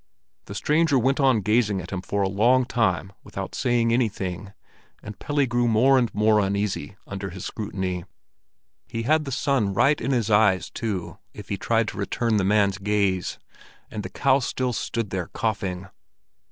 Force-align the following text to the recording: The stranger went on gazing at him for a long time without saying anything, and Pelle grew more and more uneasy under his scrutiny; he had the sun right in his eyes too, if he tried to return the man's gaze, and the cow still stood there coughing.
The 0.45 0.55
stranger 0.55 0.97
went 0.97 1.19
on 1.19 1.41
gazing 1.41 1.79
at 1.79 1.91
him 1.91 2.01
for 2.01 2.23
a 2.23 2.27
long 2.27 2.65
time 2.65 3.13
without 3.23 3.53
saying 3.53 3.93
anything, 3.93 4.51
and 5.03 5.19
Pelle 5.19 5.45
grew 5.45 5.67
more 5.67 5.99
and 5.99 6.11
more 6.11 6.39
uneasy 6.39 6.95
under 7.05 7.29
his 7.29 7.45
scrutiny; 7.45 8.05
he 8.87 9.03
had 9.03 9.25
the 9.25 9.31
sun 9.31 9.75
right 9.75 10.01
in 10.01 10.09
his 10.09 10.31
eyes 10.31 10.71
too, 10.71 11.19
if 11.35 11.49
he 11.49 11.55
tried 11.57 11.87
to 11.89 11.97
return 11.99 12.37
the 12.37 12.43
man's 12.43 12.79
gaze, 12.79 13.37
and 13.91 14.01
the 14.01 14.09
cow 14.09 14.39
still 14.39 14.73
stood 14.73 15.11
there 15.11 15.27
coughing. 15.27 15.85